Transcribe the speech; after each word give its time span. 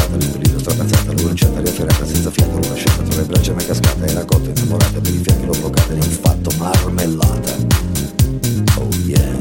scivolata, 0.00 0.16
l'improvviso 0.16 0.58
strapazzata, 0.58 1.12
l'urciata 1.12 1.60
riafferrata, 1.60 2.06
senza 2.06 2.30
fiato, 2.30 2.54
rovesciata, 2.54 3.02
tra 3.02 3.16
le 3.16 3.24
braccia 3.24 3.52
una 3.52 3.64
cascata, 3.64 4.06
era 4.06 4.24
cotta, 4.24 4.50
innamorata, 4.50 5.00
per 5.00 5.14
i 5.14 5.18
fianchi 5.22 5.46
l'ho 5.46 5.52
bloccata, 5.52 5.94
l'ho 5.94 6.02
fatto 6.02 6.50
marmellata. 6.56 7.56
Oh 8.76 8.88
yeah, 9.04 9.36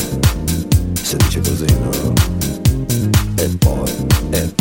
se 1.02 1.18
dice 1.18 1.40
così 1.40 1.66
no. 1.66 2.14
E 3.36 3.50
poi, 3.58 3.92
e 4.32 4.42
poi. 4.56 4.59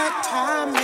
That 0.00 0.24
time, 0.24 0.79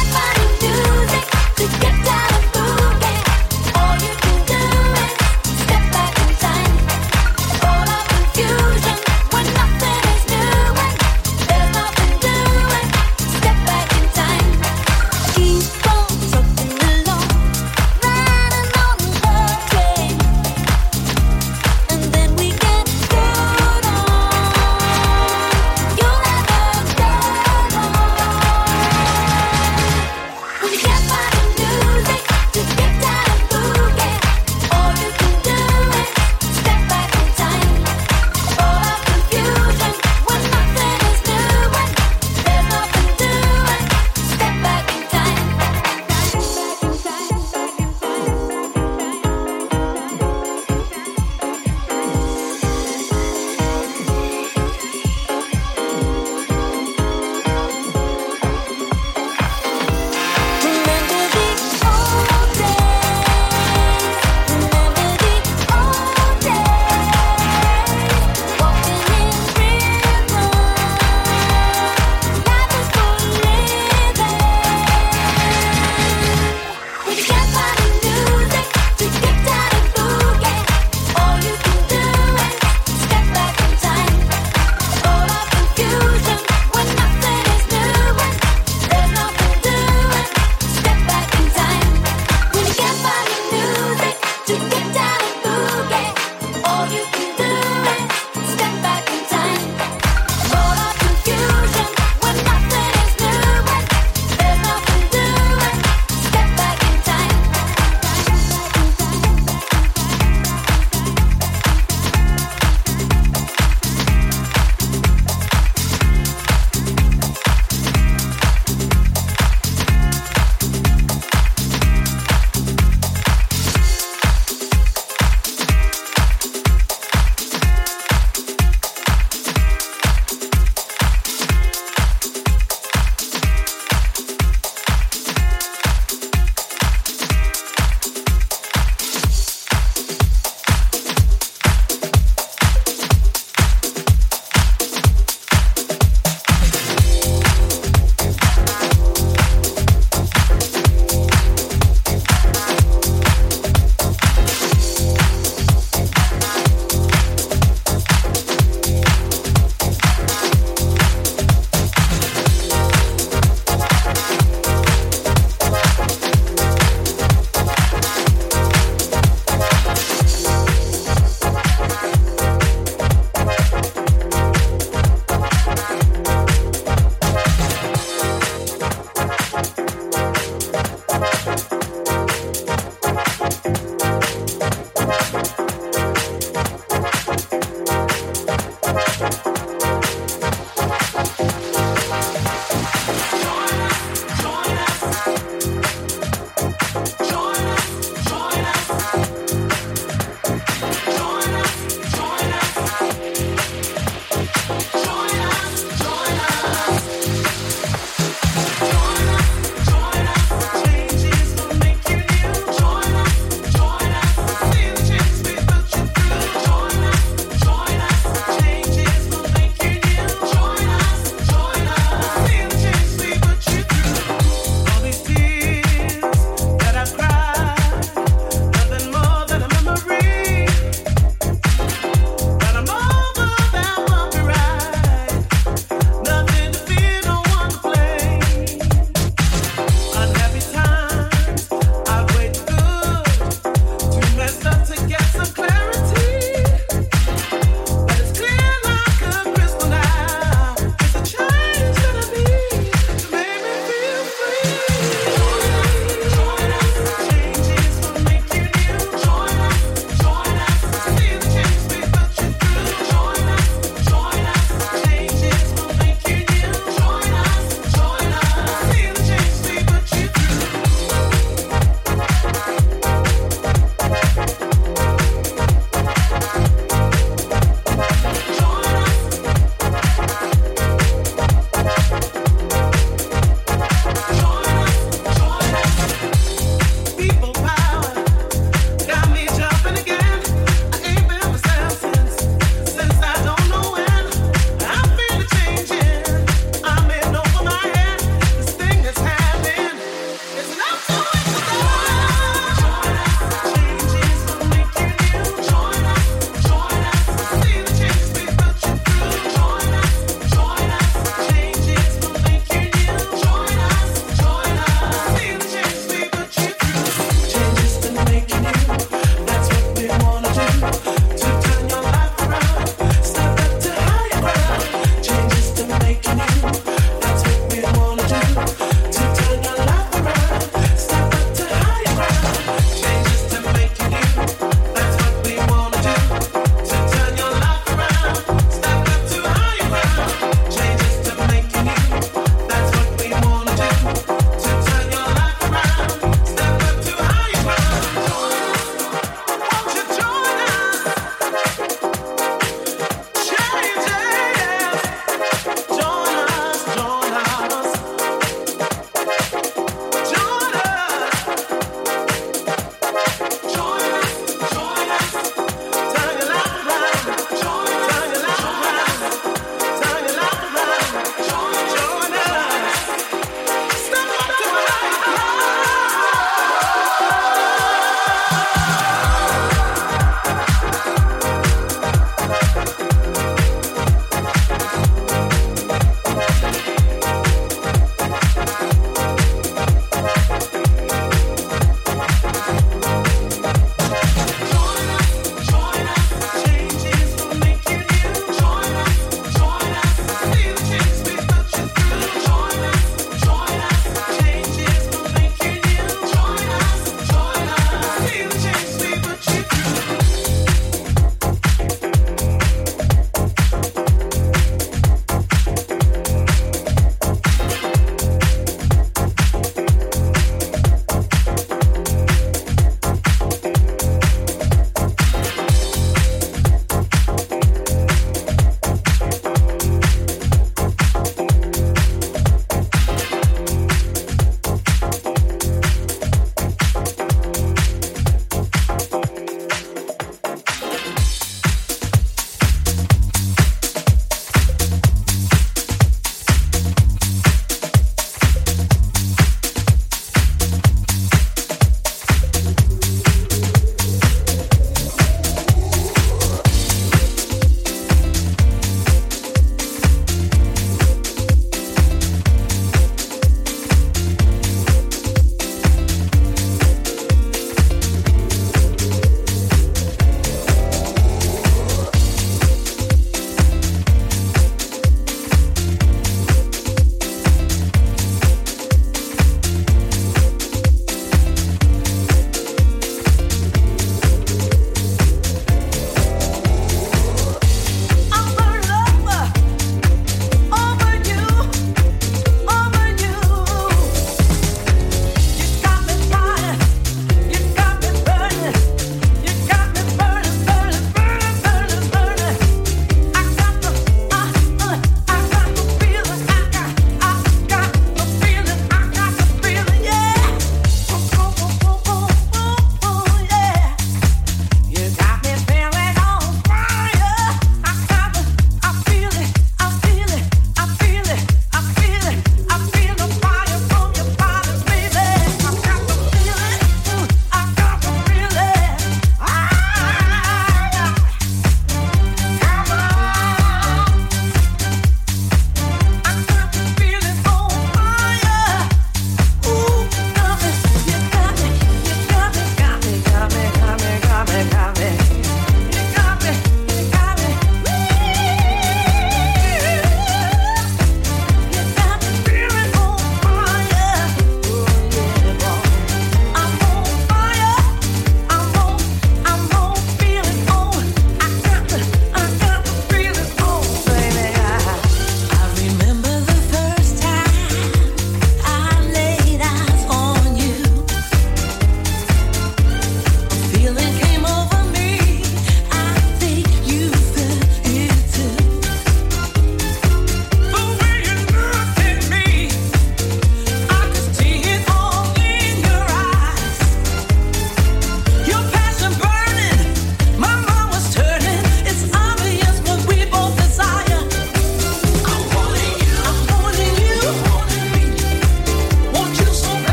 Everybody. 0.00 0.47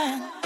mind. 0.00 0.39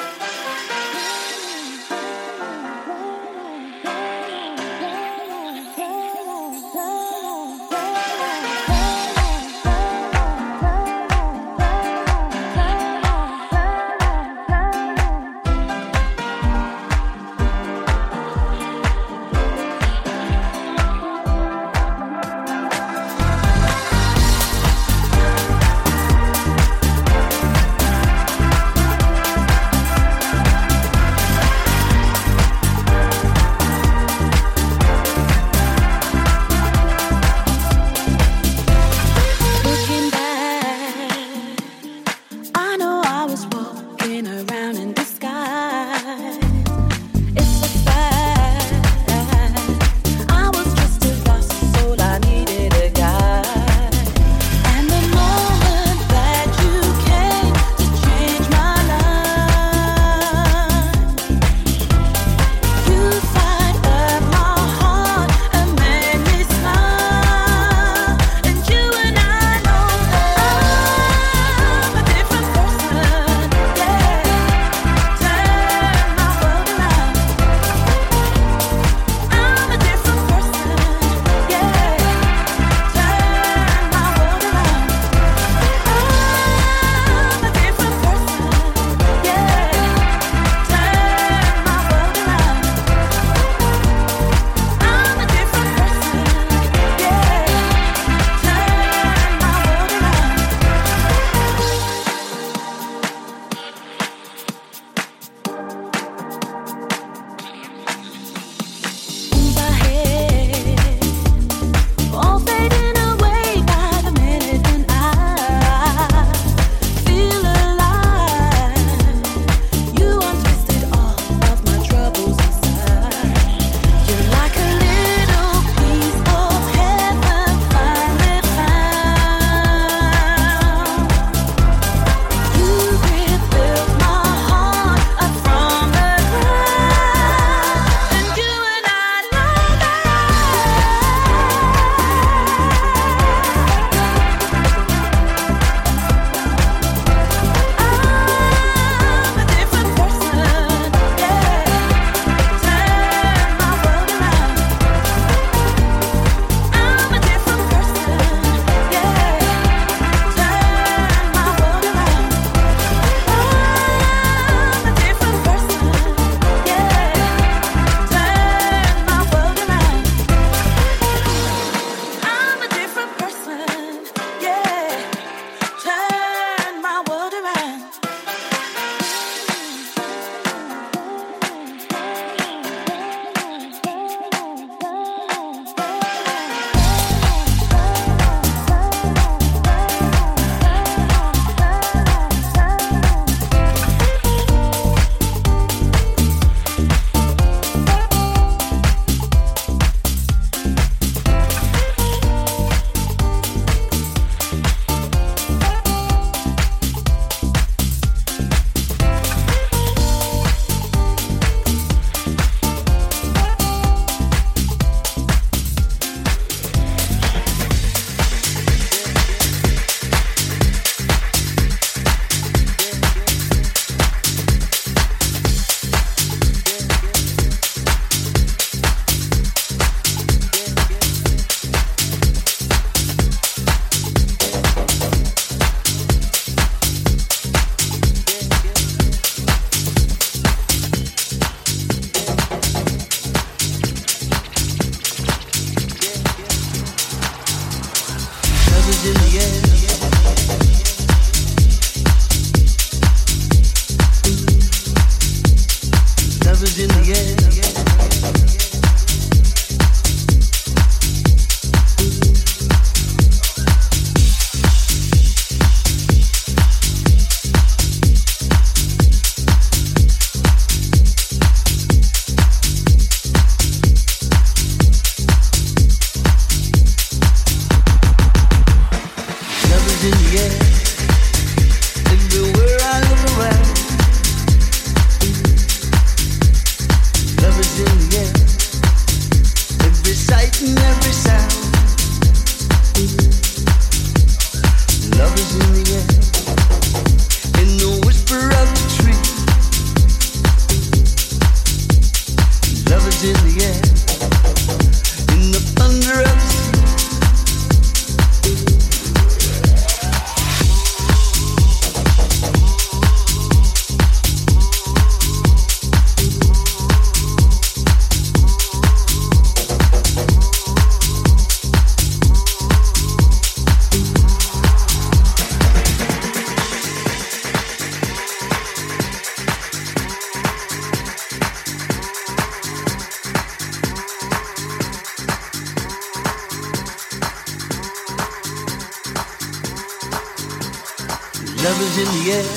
Is 341.66 341.98
in 341.98 342.10
the 342.18 342.32
air. 342.32 342.48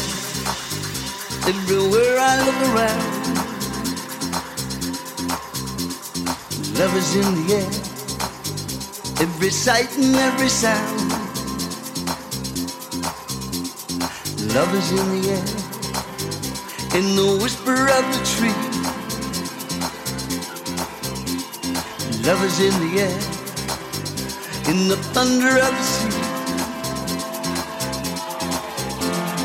Everywhere 1.47 2.17
I 2.19 2.43
look 2.45 2.59
around. 2.69 3.03
Love 6.77 6.93
is 6.97 7.15
in 7.15 7.27
the 7.35 7.53
air. 7.55 7.71
Every 9.21 9.49
sight 9.49 9.97
and 9.97 10.13
every 10.15 10.49
sound. 10.49 11.11
Love 14.53 14.75
is 14.75 14.91
in 14.91 15.05
the 15.15 15.29
air. 15.37 15.47
In 16.99 17.15
the 17.15 17.39
whisper 17.41 17.79
of 17.97 18.03
the 18.13 18.21
tree. 18.33 18.59
Love 22.27 22.43
is 22.43 22.59
in 22.59 22.75
the 22.83 22.99
air. 23.07 23.19
In 24.69 24.89
the 24.89 24.97
thunder 25.13 25.59
of 25.59 25.71
the 25.71 25.83
sea. 25.83 26.26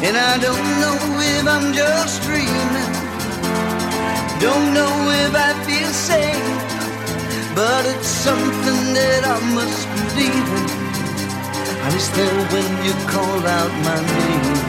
And 0.04 0.16
I 0.16 0.36
don't 0.38 0.68
know 0.82 0.98
if 1.32 1.46
I'm 1.46 1.72
just 1.72 2.22
dreaming. 2.22 2.92
Don't 4.40 4.74
know 4.74 4.94
if 5.24 5.32
I 5.32 5.50
feel 5.62 5.92
safe. 6.10 7.54
But 7.54 7.86
it's 7.86 8.08
something 8.08 8.94
that 8.98 9.22
I 9.24 9.38
must 9.54 9.86
believe 9.94 10.48
in. 10.58 10.82
It's 11.94 12.08
there 12.16 12.44
when 12.52 12.84
you 12.84 12.94
call 13.06 13.46
out 13.46 13.72
my 13.86 13.98
name. 14.16 14.61